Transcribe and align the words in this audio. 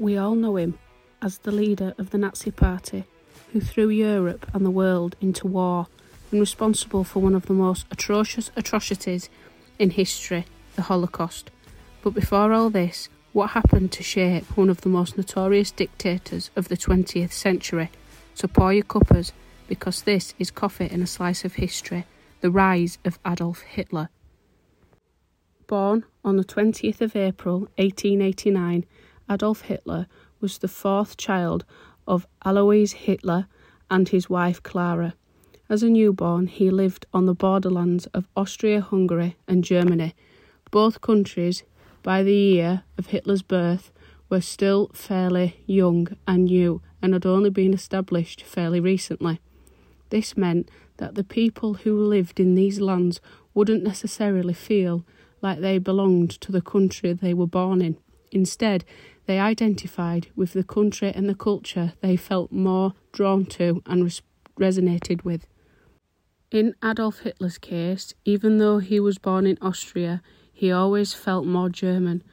We 0.00 0.16
all 0.16 0.34
know 0.34 0.56
him 0.56 0.78
as 1.20 1.36
the 1.36 1.52
leader 1.52 1.92
of 1.98 2.08
the 2.08 2.16
Nazi 2.16 2.50
Party 2.50 3.04
who 3.52 3.60
threw 3.60 3.90
Europe 3.90 4.50
and 4.54 4.64
the 4.64 4.70
world 4.70 5.14
into 5.20 5.46
war 5.46 5.88
and 6.30 6.40
responsible 6.40 7.04
for 7.04 7.20
one 7.20 7.34
of 7.34 7.44
the 7.44 7.52
most 7.52 7.84
atrocious 7.90 8.50
atrocities 8.56 9.28
in 9.78 9.90
history, 9.90 10.46
the 10.74 10.82
Holocaust. 10.82 11.50
But 12.02 12.14
before 12.14 12.50
all 12.50 12.70
this, 12.70 13.10
what 13.34 13.50
happened 13.50 13.92
to 13.92 14.02
shape 14.02 14.56
one 14.56 14.70
of 14.70 14.80
the 14.80 14.88
most 14.88 15.18
notorious 15.18 15.70
dictators 15.70 16.50
of 16.56 16.68
the 16.68 16.78
20th 16.78 17.32
century? 17.32 17.90
So 18.32 18.48
pour 18.48 18.72
your 18.72 18.84
cuppers, 18.84 19.34
because 19.68 20.00
this 20.02 20.32
is 20.38 20.50
coffee 20.50 20.88
and 20.90 21.02
a 21.02 21.06
slice 21.06 21.44
of 21.44 21.56
history 21.56 22.06
the 22.40 22.50
rise 22.50 22.96
of 23.04 23.18
Adolf 23.26 23.60
Hitler. 23.60 24.08
Born 25.66 26.06
on 26.24 26.38
the 26.38 26.44
20th 26.44 27.02
of 27.02 27.14
April 27.14 27.68
1889, 27.76 28.86
Adolf 29.30 29.62
Hitler 29.62 30.08
was 30.40 30.58
the 30.58 30.68
fourth 30.68 31.16
child 31.16 31.64
of 32.06 32.26
Alois 32.44 32.92
Hitler 32.92 33.46
and 33.88 34.08
his 34.08 34.28
wife 34.28 34.60
Clara. 34.62 35.14
As 35.68 35.84
a 35.84 35.88
newborn, 35.88 36.48
he 36.48 36.68
lived 36.68 37.06
on 37.14 37.26
the 37.26 37.34
borderlands 37.34 38.06
of 38.06 38.26
Austria 38.36 38.80
Hungary 38.80 39.36
and 39.46 39.62
Germany. 39.62 40.14
Both 40.72 41.00
countries, 41.00 41.62
by 42.02 42.24
the 42.24 42.34
year 42.34 42.82
of 42.98 43.06
Hitler's 43.06 43.42
birth, 43.42 43.92
were 44.28 44.40
still 44.40 44.90
fairly 44.92 45.62
young 45.66 46.08
and 46.26 46.46
new 46.46 46.82
and 47.00 47.12
had 47.12 47.24
only 47.24 47.50
been 47.50 47.72
established 47.72 48.42
fairly 48.42 48.80
recently. 48.80 49.40
This 50.08 50.36
meant 50.36 50.68
that 50.96 51.14
the 51.14 51.24
people 51.24 51.74
who 51.74 51.96
lived 51.96 52.40
in 52.40 52.56
these 52.56 52.80
lands 52.80 53.20
wouldn't 53.54 53.84
necessarily 53.84 54.54
feel 54.54 55.04
like 55.40 55.60
they 55.60 55.78
belonged 55.78 56.30
to 56.40 56.50
the 56.50 56.60
country 56.60 57.12
they 57.12 57.32
were 57.32 57.46
born 57.46 57.80
in. 57.80 57.96
Instead, 58.32 58.84
they 59.30 59.38
identified 59.38 60.26
with 60.34 60.54
the 60.54 60.64
country 60.64 61.12
and 61.14 61.28
the 61.28 61.36
culture 61.36 61.92
they 62.00 62.16
felt 62.16 62.50
more 62.50 62.94
drawn 63.12 63.46
to 63.46 63.80
and 63.86 64.02
res- 64.02 64.22
resonated 64.58 65.22
with. 65.22 65.46
In 66.50 66.74
Adolf 66.84 67.20
Hitler's 67.20 67.56
case, 67.56 68.12
even 68.24 68.58
though 68.58 68.80
he 68.80 68.98
was 68.98 69.18
born 69.18 69.46
in 69.46 69.56
Austria, 69.62 70.20
he 70.52 70.72
always 70.72 71.14
felt 71.14 71.46
more 71.46 71.68
German. 71.68 72.24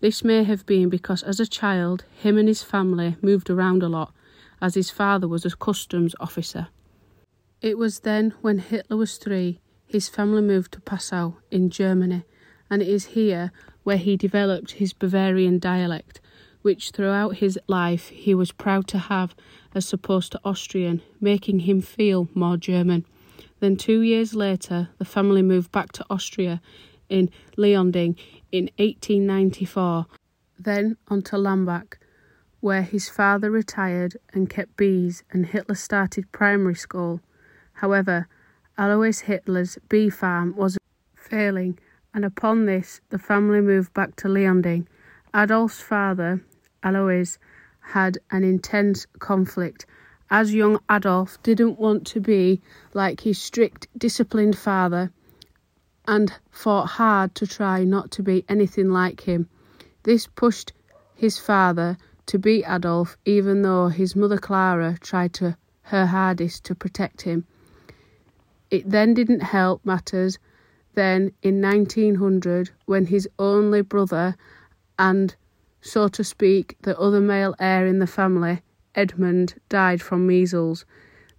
This 0.00 0.24
may 0.24 0.44
have 0.44 0.64
been 0.64 0.88
because 0.88 1.22
as 1.22 1.40
a 1.40 1.46
child, 1.46 2.06
him 2.22 2.38
and 2.38 2.48
his 2.48 2.62
family 2.62 3.16
moved 3.20 3.50
around 3.50 3.82
a 3.82 3.90
lot, 3.90 4.14
as 4.62 4.76
his 4.76 4.88
father 4.88 5.28
was 5.28 5.44
a 5.44 5.54
customs 5.54 6.14
officer. 6.20 6.68
It 7.60 7.76
was 7.76 8.00
then, 8.00 8.32
when 8.40 8.60
Hitler 8.60 8.96
was 8.96 9.18
three, 9.18 9.60
his 9.86 10.08
family 10.08 10.40
moved 10.40 10.72
to 10.72 10.80
Passau 10.80 11.34
in 11.50 11.68
Germany, 11.68 12.24
and 12.70 12.80
it 12.80 12.88
is 12.88 13.08
here 13.08 13.52
where 13.82 13.98
he 13.98 14.16
developed 14.16 14.70
his 14.70 14.94
Bavarian 14.94 15.58
dialect, 15.58 16.18
which 16.66 16.90
throughout 16.90 17.36
his 17.36 17.56
life 17.68 18.08
he 18.08 18.34
was 18.34 18.50
proud 18.50 18.88
to 18.88 18.98
have 18.98 19.36
as 19.72 19.92
opposed 19.92 20.32
to 20.32 20.40
Austrian, 20.44 21.00
making 21.20 21.60
him 21.60 21.80
feel 21.80 22.28
more 22.34 22.56
German. 22.56 23.04
Then, 23.60 23.76
two 23.76 24.00
years 24.00 24.34
later, 24.34 24.88
the 24.98 25.04
family 25.04 25.42
moved 25.42 25.70
back 25.70 25.92
to 25.92 26.04
Austria 26.10 26.60
in 27.08 27.30
Leonding 27.56 28.18
in 28.50 28.64
1894, 28.78 30.06
then 30.58 30.96
on 31.06 31.22
to 31.22 31.36
Lambach, 31.36 31.98
where 32.58 32.82
his 32.82 33.08
father 33.08 33.48
retired 33.48 34.16
and 34.32 34.50
kept 34.50 34.76
bees, 34.76 35.22
and 35.30 35.46
Hitler 35.46 35.76
started 35.76 36.32
primary 36.32 36.74
school. 36.74 37.20
However, 37.74 38.26
Alois 38.76 39.20
Hitler's 39.20 39.78
bee 39.88 40.10
farm 40.10 40.52
was 40.56 40.78
failing, 41.14 41.78
and 42.12 42.24
upon 42.24 42.66
this, 42.66 43.00
the 43.10 43.20
family 43.20 43.60
moved 43.60 43.94
back 43.94 44.16
to 44.16 44.26
Leonding. 44.26 44.88
Adolf's 45.32 45.80
father, 45.80 46.42
Alois 46.86 47.36
had 47.80 48.16
an 48.30 48.44
intense 48.44 49.06
conflict, 49.18 49.86
as 50.30 50.54
young 50.54 50.78
Adolf 50.88 51.42
didn't 51.42 51.80
want 51.80 52.06
to 52.06 52.20
be 52.20 52.60
like 52.94 53.22
his 53.22 53.42
strict, 53.42 53.88
disciplined 53.98 54.56
father 54.56 55.10
and 56.06 56.32
fought 56.50 56.86
hard 56.86 57.34
to 57.34 57.46
try 57.46 57.82
not 57.82 58.12
to 58.12 58.22
be 58.22 58.44
anything 58.48 58.88
like 58.88 59.22
him. 59.22 59.48
This 60.04 60.28
pushed 60.28 60.72
his 61.14 61.38
father 61.38 61.96
to 62.26 62.38
beat 62.38 62.64
Adolf, 62.68 63.16
even 63.24 63.62
though 63.62 63.88
his 63.88 64.14
mother 64.14 64.38
Clara 64.38 64.96
tried 65.00 65.32
to 65.34 65.56
her 65.82 66.06
hardest 66.06 66.64
to 66.64 66.74
protect 66.74 67.22
him. 67.22 67.44
It 68.70 68.88
then 68.88 69.14
didn't 69.14 69.40
help 69.40 69.84
matters. 69.84 70.38
Then, 70.94 71.32
in 71.42 71.60
1900, 71.60 72.70
when 72.84 73.06
his 73.06 73.28
only 73.38 73.82
brother 73.82 74.36
and 74.98 75.34
so 75.80 76.08
to 76.08 76.24
speak, 76.24 76.76
the 76.82 76.98
other 76.98 77.20
male 77.20 77.54
heir 77.58 77.86
in 77.86 77.98
the 77.98 78.06
family, 78.06 78.62
Edmund, 78.94 79.54
died 79.68 80.02
from 80.02 80.26
measles, 80.26 80.84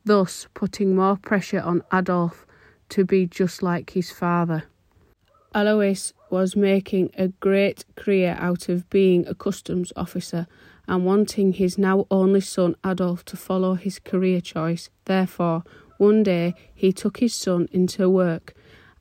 thus 0.06 0.48
putting 0.54 0.96
more 0.96 1.18
pressure 1.18 1.60
on 1.62 1.84
Adolf 1.94 2.46
to 2.90 3.04
be 3.04 3.26
just 3.26 3.62
like 3.62 3.92
his 3.92 4.12
father. 4.12 4.64
Alois 5.54 6.14
was 6.30 6.56
making 6.56 7.10
a 7.18 7.30
great 7.30 7.86
career 7.96 8.38
out 8.40 8.70
of 8.70 8.90
being 8.90 9.28
a 9.28 9.36
customs 9.36 9.92
officer 9.96 10.48
and 10.88 11.06
wanting 11.06 11.54
his 11.54 11.78
now 11.78 12.06
only 12.12 12.42
son 12.42 12.76
Adolf 12.86 13.26
to 13.26 13.38
follow 13.38 13.74
his 13.76 14.00
career 14.00 14.40
choice. 14.40 14.90
Therefore, 15.06 15.64
one 15.98 16.24
day 16.24 16.54
he 16.74 16.94
took 16.94 17.18
his 17.18 17.34
son 17.34 17.68
into 17.72 18.10
work, 18.10 18.54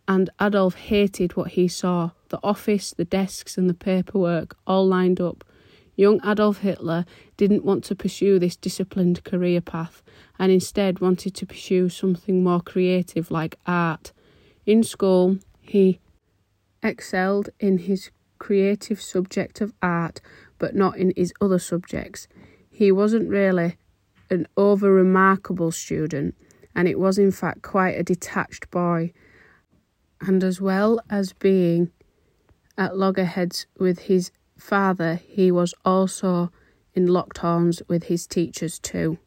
and 0.09 0.31
Adolf 0.41 0.75
hated 0.75 1.37
what 1.37 1.53
he 1.53 1.69
saw 1.69 2.11
the 2.29 2.41
office, 2.43 2.93
the 2.97 3.05
desks, 3.05 3.57
and 3.57 3.71
the 3.71 3.75
paperwork 3.75 4.57
all 4.67 4.87
lined 4.87 5.21
up. 5.21 5.45
Young 5.97 6.21
Adolf 6.25 6.59
Hitler 6.59 7.07
didn't 7.37 7.65
want 7.65 7.83
to 7.85 7.95
pursue 7.95 8.39
this 8.39 8.57
disciplined 8.57 9.25
career 9.25 9.61
path 9.61 10.03
and 10.39 10.53
instead 10.53 11.01
wanted 11.01 11.35
to 11.35 11.47
pursue 11.47 11.89
something 11.89 12.45
more 12.45 12.61
creative 12.61 13.31
like 13.31 13.57
art. 13.67 14.13
In 14.67 14.83
school, 14.83 15.39
he 15.61 16.01
excelled 16.83 17.49
in 17.59 17.79
his 17.79 18.11
creative 18.39 19.01
subject 19.01 19.61
of 19.61 19.73
art, 19.83 20.21
but 20.59 20.75
not 20.75 20.97
in 20.99 21.13
his 21.17 21.33
other 21.41 21.59
subjects. 21.59 22.29
He 22.69 22.93
wasn't 22.93 23.31
really 23.31 23.77
an 24.29 24.47
over 24.57 24.93
remarkable 24.93 25.71
student, 25.71 26.35
and 26.75 26.87
it 26.89 26.99
was 26.99 27.17
in 27.17 27.31
fact 27.31 27.63
quite 27.63 27.99
a 27.99 28.03
detached 28.03 28.71
boy. 28.71 29.13
And 30.21 30.43
as 30.43 30.61
well 30.61 31.01
as 31.11 31.33
being 31.33 31.91
at 32.79 32.97
loggerheads 32.97 33.67
with 33.79 34.01
his 34.01 34.31
father, 34.59 35.21
he 35.27 35.51
was 35.51 35.75
also 35.85 36.51
in 36.95 37.07
locked 37.07 37.39
horns 37.39 37.83
with 37.89 38.05
his 38.05 38.27
teachers 38.27 38.79
too. 38.79 39.19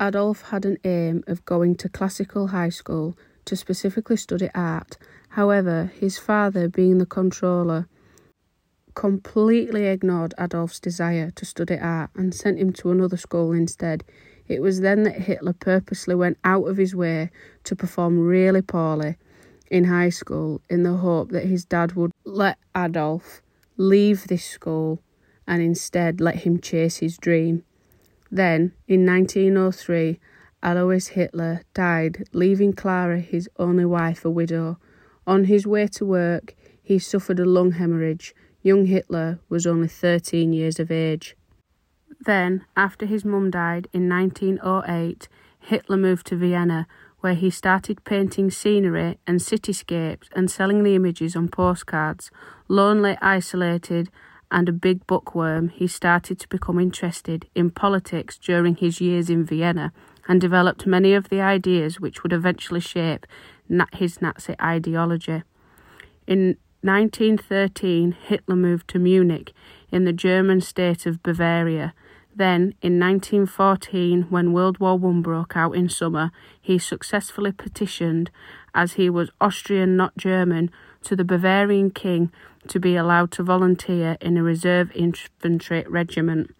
Adolf 0.00 0.42
had 0.50 0.64
an 0.64 0.78
aim 0.84 1.22
of 1.26 1.44
going 1.44 1.74
to 1.76 1.88
classical 1.88 2.48
high 2.48 2.68
school 2.68 3.16
to 3.44 3.56
specifically 3.56 4.16
study 4.16 4.48
art. 4.54 4.96
However, 5.30 5.92
his 5.98 6.18
father, 6.18 6.68
being 6.68 6.98
the 6.98 7.06
controller, 7.06 7.88
completely 8.94 9.86
ignored 9.86 10.34
Adolf's 10.38 10.80
desire 10.80 11.30
to 11.32 11.44
study 11.44 11.76
art 11.76 12.10
and 12.14 12.34
sent 12.34 12.58
him 12.58 12.72
to 12.72 12.90
another 12.90 13.16
school 13.16 13.52
instead. 13.52 14.04
It 14.46 14.62
was 14.62 14.80
then 14.80 15.02
that 15.04 15.22
Hitler 15.22 15.52
purposely 15.52 16.14
went 16.14 16.38
out 16.44 16.64
of 16.64 16.76
his 16.76 16.94
way 16.94 17.30
to 17.64 17.74
perform 17.74 18.20
really 18.20 18.62
poorly 18.62 19.16
in 19.70 19.84
high 19.84 20.10
school 20.10 20.60
in 20.68 20.82
the 20.82 20.96
hope 20.96 21.30
that 21.30 21.46
his 21.46 21.64
dad 21.64 21.92
would 21.92 22.12
let 22.24 22.58
Adolf 22.76 23.42
leave 23.76 24.26
this 24.26 24.44
school 24.44 25.02
and 25.46 25.62
instead 25.62 26.20
let 26.20 26.36
him 26.36 26.60
chase 26.60 26.98
his 26.98 27.18
dream. 27.18 27.64
Then, 28.30 28.72
in 28.88 29.06
1903, 29.06 30.18
Alois 30.62 31.08
Hitler 31.08 31.62
died, 31.74 32.28
leaving 32.32 32.72
Clara, 32.72 33.20
his 33.20 33.48
only 33.58 33.84
wife, 33.84 34.24
a 34.24 34.30
widow. 34.30 34.78
On 35.26 35.44
his 35.44 35.66
way 35.66 35.86
to 35.88 36.04
work, 36.06 36.54
he 36.82 36.98
suffered 36.98 37.38
a 37.38 37.44
lung 37.44 37.72
hemorrhage. 37.72 38.34
Young 38.62 38.86
Hitler 38.86 39.40
was 39.48 39.66
only 39.66 39.88
13 39.88 40.52
years 40.52 40.80
of 40.80 40.90
age. 40.90 41.36
Then, 42.24 42.64
after 42.76 43.04
his 43.04 43.24
mum 43.24 43.50
died 43.50 43.88
in 43.92 44.08
1908, 44.08 45.28
Hitler 45.58 45.96
moved 45.96 46.26
to 46.28 46.36
Vienna, 46.36 46.86
where 47.24 47.34
he 47.34 47.48
started 47.48 48.04
painting 48.04 48.50
scenery 48.50 49.16
and 49.26 49.40
cityscapes 49.40 50.28
and 50.36 50.50
selling 50.50 50.82
the 50.82 50.94
images 50.94 51.34
on 51.34 51.48
postcards. 51.48 52.30
Lonely, 52.68 53.16
isolated, 53.22 54.10
and 54.50 54.68
a 54.68 54.72
big 54.72 55.06
bookworm, 55.06 55.70
he 55.70 55.86
started 55.86 56.38
to 56.38 56.46
become 56.50 56.78
interested 56.78 57.46
in 57.54 57.70
politics 57.70 58.36
during 58.36 58.76
his 58.76 59.00
years 59.00 59.30
in 59.30 59.42
Vienna 59.42 59.90
and 60.28 60.38
developed 60.38 60.86
many 60.86 61.14
of 61.14 61.30
the 61.30 61.40
ideas 61.40 61.98
which 61.98 62.22
would 62.22 62.32
eventually 62.34 62.78
shape 62.78 63.26
his 63.94 64.20
Nazi 64.20 64.54
ideology. 64.60 65.44
In 66.26 66.58
1913, 66.82 68.12
Hitler 68.12 68.56
moved 68.56 68.86
to 68.88 68.98
Munich 68.98 69.54
in 69.90 70.04
the 70.04 70.12
German 70.12 70.60
state 70.60 71.06
of 71.06 71.22
Bavaria 71.22 71.94
then, 72.36 72.74
in 72.82 72.98
1914, 72.98 74.26
when 74.30 74.52
World 74.52 74.78
War 74.78 75.00
I 75.02 75.20
broke 75.20 75.56
out 75.56 75.74
in 75.76 75.88
summer, 75.88 76.30
he 76.60 76.78
successfully 76.78 77.52
petitioned, 77.52 78.30
as 78.74 78.94
he 78.94 79.08
was 79.08 79.30
Austrian, 79.40 79.96
not 79.96 80.16
German, 80.16 80.70
to 81.02 81.14
the 81.14 81.24
Bavarian 81.24 81.90
king 81.90 82.32
to 82.68 82.80
be 82.80 82.96
allowed 82.96 83.30
to 83.32 83.42
volunteer 83.42 84.16
in 84.20 84.36
a 84.36 84.42
reserve 84.42 84.90
infantry 84.94 85.84
regiment. 85.88 86.54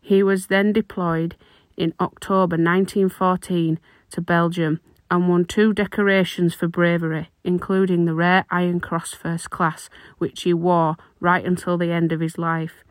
He 0.00 0.22
was 0.22 0.46
then 0.46 0.72
deployed 0.72 1.36
in 1.76 1.94
October 2.00 2.56
1914 2.56 3.78
to 4.10 4.20
Belgium 4.20 4.80
and 5.10 5.28
won 5.28 5.44
two 5.44 5.72
decorations 5.72 6.54
for 6.54 6.68
bravery, 6.68 7.30
including 7.44 8.06
the 8.06 8.14
rare 8.14 8.46
Iron 8.50 8.80
Cross 8.80 9.12
First 9.12 9.50
Class, 9.50 9.90
which 10.18 10.42
he 10.42 10.54
wore 10.54 10.96
right 11.20 11.44
until 11.44 11.76
the 11.76 11.92
end 11.92 12.12
of 12.12 12.20
his 12.20 12.38
life. 12.38 12.82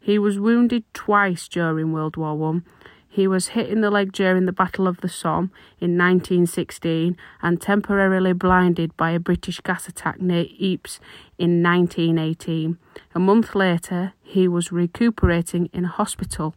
He 0.00 0.18
was 0.18 0.38
wounded 0.38 0.84
twice 0.94 1.48
during 1.48 1.92
World 1.92 2.16
War 2.16 2.36
One. 2.36 2.64
He 3.08 3.26
was 3.26 3.48
hit 3.48 3.68
in 3.68 3.80
the 3.80 3.90
leg 3.90 4.12
during 4.12 4.46
the 4.46 4.52
Battle 4.52 4.86
of 4.86 5.00
the 5.00 5.08
Somme 5.08 5.50
in 5.80 5.98
1916 5.98 7.16
and 7.42 7.60
temporarily 7.60 8.32
blinded 8.32 8.96
by 8.96 9.10
a 9.10 9.18
British 9.18 9.60
gas 9.60 9.88
attack 9.88 10.20
near 10.20 10.44
Ypres 10.60 11.00
in 11.38 11.62
1918. 11.62 12.78
A 13.14 13.18
month 13.18 13.54
later, 13.54 14.12
he 14.22 14.46
was 14.46 14.70
recuperating 14.70 15.68
in 15.72 15.86
a 15.86 15.88
hospital 15.88 16.54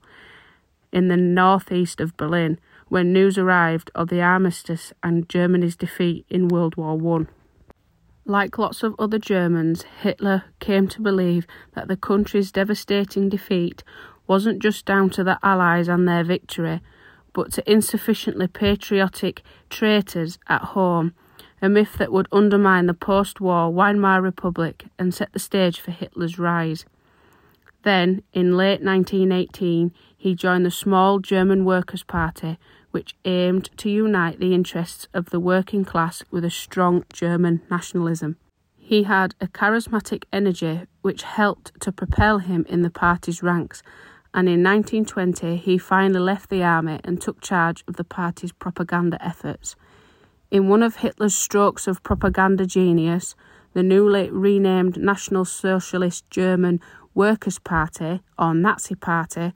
in 0.92 1.08
the 1.08 1.18
northeast 1.18 2.00
of 2.02 2.18
Berlin 2.18 2.60
when 2.90 3.14
news 3.14 3.38
arrived 3.38 3.90
of 3.96 4.10
the 4.10 4.22
armistice 4.22 4.92
and 5.02 5.30
Germany's 5.30 5.78
defeat 5.78 6.26
in 6.30 6.50
World 6.50 6.76
War 6.76 6.98
One. 6.98 7.30
Like 8.26 8.58
lots 8.58 8.84
of 8.84 8.96
other 9.00 9.18
Germans, 9.18 9.84
Hitler 10.02 10.44
came 10.60 10.88
to 10.90 11.02
believe 11.02 11.48
that 11.74 11.88
the 11.88 11.98
country's 11.98 12.52
devastating 12.52 13.30
defeat 13.30 13.84
wasn't 14.28 14.62
just 14.62 14.86
down 14.86 15.10
to 15.12 15.24
the 15.24 15.40
Allies 15.42 15.88
and 15.88 16.08
their 16.08 16.24
victory, 16.24 16.82
but 17.34 17.52
to 17.54 17.72
insufficiently 17.72 18.48
patriotic 18.48 19.42
traitors 19.70 20.38
at 20.48 20.62
home, 20.62 21.14
a 21.62 21.70
myth 21.70 21.98
that 21.98 22.12
would 22.12 22.28
undermine 22.32 22.86
the 22.86 22.94
post 22.94 23.42
war 23.42 23.72
Weimar 23.72 24.22
Republic 24.22 24.86
and 25.00 25.14
set 25.14 25.34
the 25.34 25.40
stage 25.40 25.80
for 25.80 25.92
Hitler's 25.92 26.38
rise. 26.38 26.86
Then, 27.84 28.22
in 28.32 28.56
late 28.56 28.84
1918, 28.84 29.92
he 30.16 30.36
joined 30.36 30.66
the 30.66 30.72
small 30.72 31.20
German 31.20 31.66
Workers' 31.66 32.04
Party, 32.04 32.60
which 32.92 33.16
aimed 33.26 33.70
to 33.78 33.90
unite 33.90 34.40
the 34.40 34.54
interests 34.54 35.08
of 35.14 35.30
the 35.30 35.40
working 35.40 35.84
class 35.84 36.24
with 36.30 36.46
a 36.46 36.50
strong 36.50 37.04
German 37.12 37.62
nationalism. 37.70 38.38
He 38.78 39.04
had 39.04 39.36
a 39.40 39.48
charismatic 39.48 40.26
energy 40.32 40.82
which 41.02 41.24
helped 41.24 41.80
to 41.82 41.92
propel 41.92 42.40
him 42.40 42.66
in 42.70 42.82
the 42.82 42.90
party's 42.90 43.42
ranks, 43.42 43.82
and 44.34 44.48
in 44.48 44.64
1920 44.64 45.56
he 45.58 45.78
finally 45.78 46.20
left 46.20 46.50
the 46.50 46.64
army 46.64 47.00
and 47.04 47.22
took 47.22 47.42
charge 47.42 47.84
of 47.88 47.96
the 47.96 48.04
party's 48.04 48.52
propaganda 48.52 49.24
efforts. 49.24 49.76
In 50.50 50.68
one 50.68 50.84
of 50.84 50.98
Hitler's 50.98 51.36
strokes 51.36 51.88
of 51.88 52.04
propaganda 52.04 52.66
genius, 52.66 53.36
the 53.74 53.84
newly 53.84 54.30
renamed 54.30 54.98
National 54.98 55.46
Socialist 55.46 56.30
German 56.30 56.82
Workers' 57.14 57.60
Party, 57.60 58.22
or 58.38 58.54
Nazi 58.54 58.96
Party, 58.96 59.54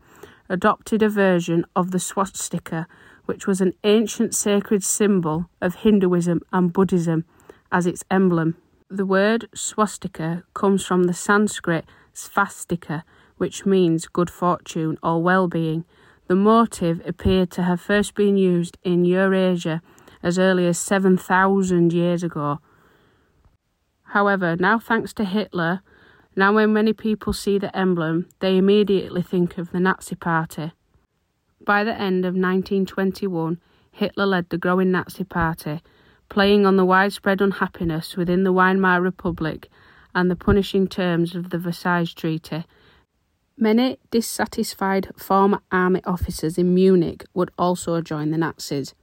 adopted 0.48 1.02
a 1.02 1.10
version 1.10 1.66
of 1.76 1.92
the 1.92 2.00
swastika 2.00 2.88
which 3.26 3.48
was 3.48 3.62
an 3.62 3.74
ancient 3.84 4.34
sacred 4.34 4.84
symbol 4.84 5.50
of 5.62 5.76
Hinduism 5.76 6.42
and 6.52 6.72
Buddhism, 6.72 7.26
as 7.72 7.86
its 7.86 8.04
emblem. 8.10 8.58
The 8.90 9.06
word 9.06 9.48
swastika 9.54 10.44
comes 10.54 10.86
from 10.86 11.04
the 11.04 11.14
Sanskrit 11.14 11.86
svastika, 12.14 13.04
which 13.38 13.66
means 13.66 14.08
good 14.08 14.30
fortune 14.30 14.98
or 15.04 15.22
well 15.22 15.48
being. 15.48 15.86
The 16.28 16.36
motive 16.36 17.02
appeared 17.06 17.52
to 17.52 17.64
have 17.64 17.82
first 17.82 18.16
been 18.16 18.38
used 18.38 18.78
in 18.84 19.06
Eurasia 19.06 19.82
as 20.24 20.40
early 20.40 20.66
as 20.66 20.80
7,000 20.80 21.94
years 21.94 22.24
ago. 22.24 22.60
However, 24.10 24.56
now 24.56 24.80
thanks 24.80 25.14
to 25.14 25.24
Hitler, 25.24 25.82
now 26.36 26.54
when 26.54 26.74
many 26.74 26.94
people 26.94 27.34
see 27.34 27.58
the 27.60 27.76
emblem, 27.76 28.28
they 28.40 28.58
immediately 28.58 29.22
think 29.22 29.58
of 29.58 29.72
the 29.72 29.80
Nazi 29.80 30.16
Party. 30.16 30.72
By 31.66 31.84
the 31.84 32.00
end 32.00 32.26
of 32.26 32.36
1921, 32.36 33.60
Hitler 33.92 34.26
led 34.28 34.50
the 34.50 34.58
growing 34.58 34.92
Nazi 34.92 35.24
Party, 35.24 35.82
playing 36.30 36.64
on 36.64 36.78
the 36.78 36.86
widespread 36.86 37.42
unhappiness 37.42 38.16
within 38.16 38.44
the 38.44 38.54
Weimar 38.54 39.02
Republic 39.02 39.70
and 40.14 40.30
the 40.30 40.36
punishing 40.36 40.88
terms 40.88 41.34
of 41.34 41.50
the 41.50 41.58
Versailles 41.58 42.14
Treaty. 42.14 42.66
Many 43.58 43.98
dissatisfied 44.12 45.10
former 45.18 45.60
army 45.72 46.02
officers 46.06 46.60
in 46.60 46.76
Munich 46.76 47.26
would 47.34 47.50
also 47.58 48.00
join 48.02 48.30
the 48.30 48.38
Nazis. 48.38 48.94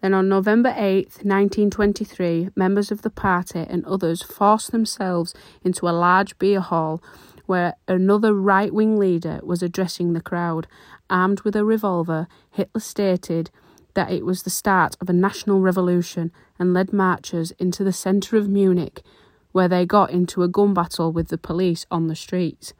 Then 0.00 0.14
on 0.14 0.28
November 0.28 0.72
8, 0.76 1.06
1923, 1.24 2.50
members 2.54 2.92
of 2.92 3.02
the 3.02 3.10
party 3.10 3.66
and 3.68 3.84
others 3.84 4.22
forced 4.22 4.70
themselves 4.70 5.34
into 5.64 5.88
a 5.88 5.90
large 5.90 6.38
beer 6.38 6.60
hall 6.60 7.02
where 7.50 7.74
another 7.88 8.32
right 8.32 8.72
wing 8.72 8.96
leader 8.96 9.40
was 9.42 9.60
addressing 9.60 10.12
the 10.12 10.20
crowd. 10.20 10.68
Armed 11.10 11.40
with 11.40 11.56
a 11.56 11.64
revolver, 11.64 12.28
Hitler 12.48 12.80
stated 12.80 13.50
that 13.94 14.12
it 14.12 14.24
was 14.24 14.44
the 14.44 14.50
start 14.50 14.96
of 15.00 15.08
a 15.08 15.12
national 15.12 15.60
revolution 15.60 16.30
and 16.60 16.72
led 16.72 16.92
marchers 16.92 17.50
into 17.58 17.82
the 17.82 17.92
centre 17.92 18.36
of 18.36 18.48
Munich, 18.48 19.02
where 19.50 19.66
they 19.66 19.84
got 19.84 20.12
into 20.12 20.44
a 20.44 20.48
gun 20.48 20.72
battle 20.72 21.10
with 21.10 21.26
the 21.26 21.36
police 21.36 21.86
on 21.90 22.06
the 22.06 22.14
streets. 22.14 22.72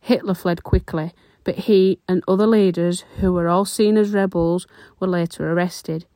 Hitler 0.00 0.34
fled 0.34 0.64
quickly, 0.64 1.12
but 1.44 1.54
he 1.54 2.00
and 2.08 2.24
other 2.26 2.48
leaders, 2.48 3.04
who 3.20 3.32
were 3.32 3.46
all 3.46 3.64
seen 3.64 3.96
as 3.96 4.10
rebels, 4.10 4.66
were 4.98 5.06
later 5.06 5.52
arrested. 5.52 6.06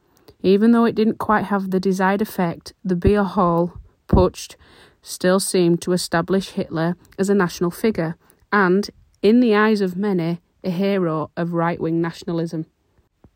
Even 0.42 0.72
though 0.72 0.86
it 0.86 0.96
didn't 0.96 1.18
quite 1.18 1.44
have 1.44 1.70
the 1.70 1.78
desired 1.78 2.20
effect, 2.20 2.72
the 2.84 2.96
beer 2.96 3.22
hall, 3.22 3.78
putsch, 4.08 4.56
still 5.02 5.40
seemed 5.40 5.80
to 5.82 5.92
establish 5.92 6.50
Hitler 6.50 6.96
as 7.18 7.28
a 7.30 7.34
national 7.34 7.70
figure 7.70 8.16
and, 8.52 8.90
in 9.22 9.40
the 9.40 9.54
eyes 9.54 9.80
of 9.80 9.96
many, 9.96 10.40
a 10.62 10.70
hero 10.70 11.30
of 11.36 11.52
right 11.52 11.80
wing 11.80 12.00
nationalism. 12.00 12.66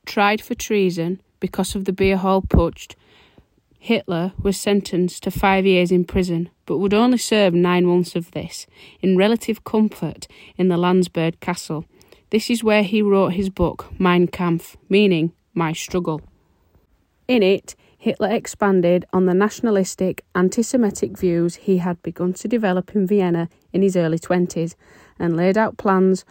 Tried 0.07 0.41
for 0.41 0.55
treason 0.55 1.23
because 1.41 1.75
of 1.75 1.85
the 1.85 1.93
beer 1.93 2.17
hall 2.17 2.43
putsch, 2.43 2.95
Hitler 3.79 4.33
was 4.43 4.59
sentenced 4.59 5.23
to 5.25 5.31
five 5.31 5.67
years 5.67 5.93
in 5.93 6.07
prison, 6.07 6.49
but 6.65 6.79
would 6.79 6.95
only 6.95 7.19
serve 7.19 7.53
nine 7.53 7.85
months 7.85 8.17
of 8.17 8.31
this, 8.31 8.67
in 9.03 9.15
relative 9.15 9.63
comfort, 9.65 10.27
in 10.57 10.69
the 10.69 10.79
Landsberg 10.79 11.39
castle. 11.41 11.85
This 12.31 12.49
is 12.49 12.65
where 12.65 12.83
he 12.83 13.03
wrote 13.03 13.35
his 13.35 13.51
book, 13.51 13.93
Mein 13.99 14.27
Kampf, 14.27 14.79
meaning 14.89 15.33
My 15.53 15.75
Struggle. 15.75 16.23
In 17.29 17.43
it, 17.43 17.75
Hitler 18.05 18.33
expanded 18.33 19.07
on 19.15 19.25
the 19.25 19.33
nationalistic, 19.33 20.27
anti 20.35 20.61
Semitic 20.61 21.17
views 21.17 21.55
he 21.55 21.79
had 21.79 22.03
begun 22.03 22.35
to 22.35 22.47
develop 22.47 22.95
in 22.95 23.07
Vienna 23.07 23.49
in 23.73 23.81
his 23.81 23.97
early 23.97 24.19
20s 24.19 24.75
and 25.19 25.39
laid 25.39 25.57
out 25.57 25.79
plans 25.79 26.27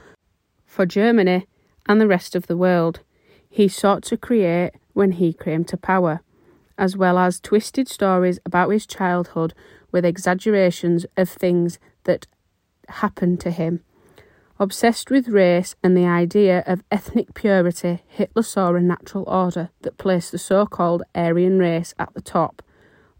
for 0.68 0.86
Germany 0.86 1.48
and 1.88 2.00
the 2.00 2.08
rest 2.08 2.36
of 2.36 2.46
the 2.46 2.56
world. 2.56 3.00
He 3.50 3.68
sought 3.68 4.04
to 4.04 4.18
create 4.18 4.74
when 4.94 5.14
he 5.14 5.34
came 5.34 5.66
to 5.66 5.76
power, 5.76 6.22
as 6.78 6.96
well 6.96 7.18
as 7.18 7.40
twisted 7.40 7.88
stories 7.88 8.38
about 8.46 8.70
his 8.70 8.86
childhood 8.86 9.56
with 9.92 10.06
exaggerations 10.06 11.08
of 11.18 11.28
things 11.28 11.80
that 12.04 12.28
happened 12.88 13.40
to 13.40 13.50
him 13.50 13.82
Obsessed 14.64 15.12
with 15.12 15.28
race 15.28 15.76
and 15.84 15.98
the 15.98 16.06
idea 16.06 16.64
of 16.66 16.86
ethnic 16.90 17.34
purity, 17.34 18.02
Hitler 18.08 18.44
saw 18.44 18.74
a 18.74 18.80
natural 18.80 19.26
order 19.28 19.72
that 19.82 19.98
placed 19.98 20.32
the 20.32 20.38
so 20.38 20.66
called 20.66 21.04
Aryan 21.14 21.60
race 21.60 21.94
at 22.00 22.14
the 22.14 22.22
top. 22.22 22.62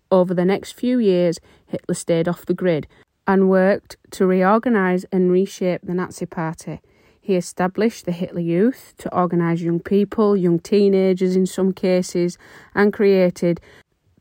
Over 0.10 0.34
the 0.34 0.46
next 0.46 0.72
few 0.72 1.00
years, 1.00 1.42
Hitler 1.66 1.96
stayed 1.96 2.30
off 2.30 2.46
the 2.46 2.54
grid 2.54 2.88
and 3.28 3.50
worked 3.50 3.98
to 4.12 4.26
reorganise 4.26 5.04
and 5.12 5.34
reshape 5.34 5.82
the 5.84 5.94
Nazi 5.94 6.26
Party. 6.26 6.80
He 7.20 7.36
established 7.36 8.06
the 8.06 8.14
Hitler 8.14 8.40
Youth 8.40 8.94
to 9.00 9.14
organise 9.14 9.60
young 9.60 9.82
people, 9.82 10.38
young 10.38 10.60
teenagers 10.60 11.36
in 11.36 11.46
some 11.46 11.74
cases, 11.74 12.38
and 12.74 12.94
created 12.94 13.60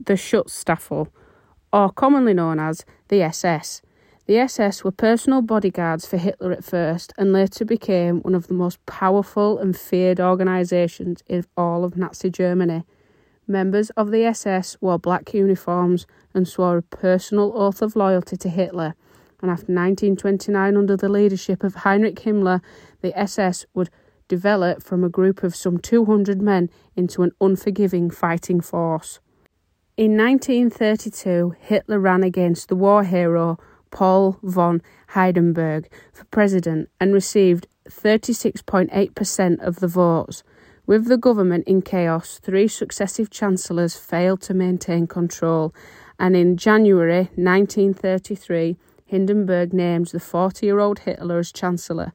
the 0.05 0.15
Schutzstaffel, 0.15 1.07
or 1.73 1.93
commonly 1.93 2.35
known 2.35 2.59
as 2.59 2.85
the 3.07 3.23
SS 3.23 3.81
the 4.33 4.39
SS 4.39 4.83
were 4.83 4.91
personal 4.91 5.43
bodyguards 5.43 6.07
for 6.07 6.17
Hitler 6.17 6.53
at 6.53 6.65
first 6.65 7.13
and 7.19 7.35
later 7.35 7.67
became 7.67 8.21
one 8.21 8.35
of 8.35 8.47
the 8.47 8.55
most 8.55 8.79
powerful 8.87 9.59
and 9.59 9.77
feared 9.77 10.21
organisations 10.21 11.23
in 11.27 11.45
all 11.55 11.85
of 11.85 11.99
Nazi 11.99 12.31
Germany. 12.31 12.85
Members 13.47 13.91
of 13.91 14.11
the 14.11 14.25
SS 14.25 14.79
wore 14.81 14.99
black 14.99 15.35
uniforms 15.35 16.07
and 16.33 16.49
swore 16.49 16.79
a 16.79 16.83
personal 16.83 17.53
oath 17.55 17.83
of 17.83 17.95
loyalty 17.95 18.39
to 18.39 18.49
Hitler. 18.49 18.95
And 19.43 19.51
after 19.51 19.71
1929, 19.71 20.79
under 20.79 20.97
the 20.97 21.11
leadership 21.11 21.63
of 21.63 21.75
Heinrich 21.75 22.21
Himmler, 22.21 22.63
the 23.03 23.15
SS 23.15 23.67
would 23.75 23.91
develop 24.29 24.83
from 24.83 25.05
a 25.05 25.11
group 25.11 25.43
of 25.43 25.55
some 25.55 25.77
200 25.77 26.41
men 26.41 26.71
into 26.97 27.23
an 27.23 27.33
unforgiving 27.39 28.09
fighting 28.09 28.63
force. 28.63 29.21
In 29.99 30.17
1932, 30.17 31.55
Hitler 31.61 31.99
ran 31.99 32.23
against 32.23 32.71
the 32.71 32.77
war 32.77 33.05
hero 33.05 33.59
Paul 33.93 34.39
von 34.43 34.83
Hindenburg 35.15 35.89
for 36.13 36.25
president 36.25 36.89
and 37.01 37.15
received 37.15 37.69
36.8% 37.89 39.61
of 39.61 39.79
the 39.79 39.87
votes. 39.87 40.43
With 40.85 41.07
the 41.07 41.17
government 41.17 41.69
in 41.69 41.83
chaos, 41.83 42.41
three 42.43 42.67
successive 42.67 43.31
chancellors 43.31 43.95
failed 43.95 44.41
to 44.43 44.55
maintain 44.55 45.07
control, 45.07 45.73
and 46.19 46.35
in 46.35 46.57
January 46.57 47.31
1933, 47.37 48.77
Hindenburg 49.05 49.73
named 49.73 50.09
the 50.09 50.19
40 50.19 50.67
year 50.67 50.81
old 50.81 51.01
Hitler 51.01 51.39
as 51.39 51.53
chancellor. 51.53 52.13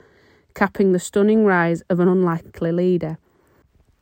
capping 0.57 0.91
the 0.91 0.99
stunning 0.99 1.45
rise 1.45 1.81
of 1.87 1.99
an 1.99 2.07
unlikely 2.07 2.71
leader. 2.71 3.19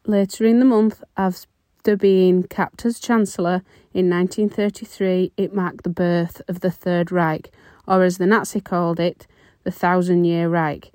Later 0.07 0.45
in 0.45 0.59
the 0.59 0.65
month, 0.65 1.03
after 1.17 1.97
being 1.97 2.43
capped 2.43 2.85
as 2.85 2.97
Chancellor 2.97 3.61
in 3.93 4.09
1933, 4.09 5.33
it 5.35 5.53
marked 5.53 5.83
the 5.83 5.89
birth 5.89 6.41
of 6.47 6.61
the 6.61 6.71
Third 6.71 7.11
Reich, 7.11 7.51
or 7.87 8.03
as 8.03 8.17
the 8.17 8.25
Nazi 8.25 8.61
called 8.61 8.99
it, 8.99 9.27
the 9.63 9.71
Thousand 9.71 10.25
Year 10.25 10.47
Reich, 10.49 10.91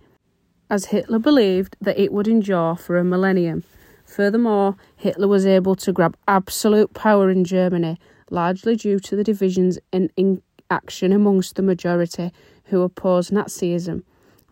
as 0.69 0.87
Hitler 0.87 1.19
believed 1.19 1.77
that 1.81 1.99
it 1.99 2.13
would 2.13 2.29
endure 2.29 2.77
for 2.77 2.97
a 2.97 3.05
millennium. 3.05 3.65
Furthermore, 4.05 4.77
Hitler 4.97 5.29
was 5.29 5.47
able 5.47 5.77
to 5.77 5.93
grab 5.93 6.17
absolute 6.27 6.95
power 6.95 7.31
in 7.31 7.45
Germany, 7.45 7.99
largely 8.31 8.77
due 8.77 8.99
to 9.01 9.17
the 9.17 9.25
divisions 9.25 9.79
in, 9.93 10.11
in 10.17 10.43
action 10.71 11.13
amongst 11.13 11.57
the 11.57 11.63
majority 11.63 12.33
who 12.65 12.83
opposed 12.83 13.33
Nazism. 13.33 14.03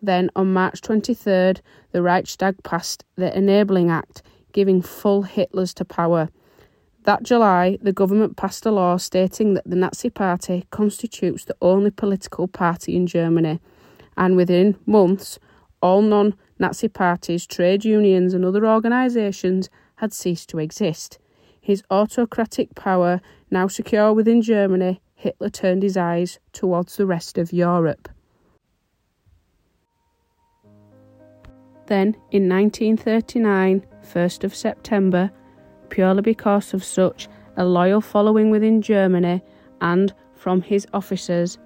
Then, 0.01 0.29
on 0.35 0.53
March 0.53 0.81
23rd, 0.81 1.61
the 1.91 2.01
Reichstag 2.01 2.63
passed 2.63 3.03
the 3.15 3.35
Enabling 3.37 3.89
Act, 3.89 4.21
giving 4.53 4.81
full 4.81 5.23
Hitlers 5.23 5.73
to 5.75 5.85
power. 5.85 6.29
That 7.03 7.23
July, 7.23 7.77
the 7.81 7.93
government 7.93 8.37
passed 8.37 8.65
a 8.65 8.71
law 8.71 8.97
stating 8.97 9.53
that 9.53 9.69
the 9.69 9.75
Nazi 9.75 10.09
Party 10.09 10.65
constitutes 10.69 11.45
the 11.45 11.55
only 11.61 11.91
political 11.91 12.47
party 12.47 12.95
in 12.95 13.07
Germany, 13.07 13.59
and 14.17 14.35
within 14.35 14.77
months, 14.85 15.39
all 15.81 16.01
non 16.01 16.35
Nazi 16.59 16.89
parties, 16.89 17.47
trade 17.47 17.85
unions, 17.85 18.33
and 18.33 18.43
other 18.43 18.67
organisations 18.67 19.69
had 19.95 20.11
ceased 20.11 20.49
to 20.49 20.59
exist. 20.59 21.17
His 21.61 21.83
autocratic 21.89 22.75
power 22.75 23.21
now 23.49 23.67
secure 23.67 24.11
within 24.13 24.41
Germany, 24.41 25.01
Hitler 25.15 25.49
turned 25.49 25.83
his 25.83 25.95
eyes 25.95 26.39
towards 26.51 26.97
the 26.97 27.05
rest 27.05 27.37
of 27.37 27.53
Europe. 27.53 28.09
Then, 31.87 32.15
in 32.31 32.47
1939, 32.47 33.85
1st 34.03 34.43
of 34.43 34.55
September, 34.55 35.31
purely 35.89 36.21
because 36.21 36.73
of 36.73 36.83
such 36.83 37.27
a 37.57 37.65
loyal 37.65 38.01
following 38.01 38.49
within 38.49 38.81
Germany 38.81 39.41
and 39.81 40.13
from 40.35 40.61
his 40.61 40.87
officers, 40.93 41.57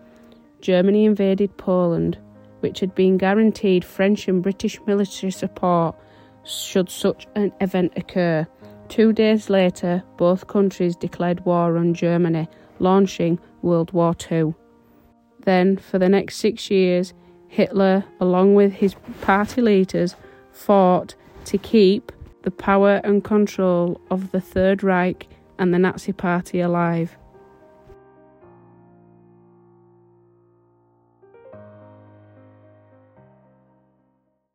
Germany 0.62 1.06
invaded 1.06 1.56
Poland, 1.58 2.18
which 2.62 2.80
had 2.80 2.96
been 2.96 3.18
guaranteed 3.18 3.86
French 3.86 4.28
and 4.28 4.42
British 4.42 4.80
military 4.88 5.32
support 5.32 5.96
should 6.44 6.90
such 6.90 7.28
an 7.36 7.52
event 7.62 7.94
occur. 7.96 8.48
Two 8.90 9.14
days 9.14 9.50
later, 9.50 10.04
both 10.18 10.48
countries 10.48 10.96
declared 10.96 11.46
war 11.46 11.78
on 11.78 11.94
Germany, 11.94 12.48
launching 12.80 13.40
World 13.62 13.92
War 13.92 14.16
II. 14.32 14.54
Then, 15.46 15.78
for 15.78 16.00
the 16.00 16.10
next 16.10 16.38
six 16.38 16.70
years, 16.70 17.14
Hitler, 17.48 18.06
along 18.20 18.56
with 18.56 18.74
his 18.74 18.96
party 19.22 19.62
leaders, 19.62 20.16
fought 20.52 21.16
to 21.46 21.58
keep 21.58 22.12
the 22.44 22.52
power 22.52 23.02
and 23.04 23.24
control 23.24 24.00
of 24.12 24.32
the 24.32 24.40
Third 24.40 24.84
Reich 24.84 25.28
and 25.58 25.74
the 25.74 25.80
Nazi 25.80 26.14
Party 26.14 26.60
alive. 26.60 27.18